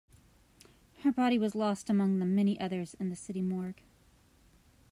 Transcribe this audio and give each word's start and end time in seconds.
Her 1.03 1.11
body 1.11 1.37
was 1.37 1.53
lost 1.53 1.87
among 1.87 2.17
the 2.17 2.25
many 2.25 2.59
others 2.59 2.95
in 2.95 3.09
the 3.09 3.15
city 3.15 3.43
morgue. 3.43 3.83